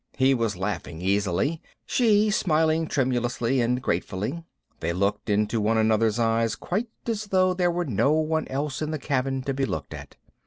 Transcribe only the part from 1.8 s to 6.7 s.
she, smiling tremulously and gratefully. They looked into one another's eyes